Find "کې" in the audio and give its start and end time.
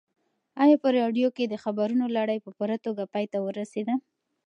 1.35-1.43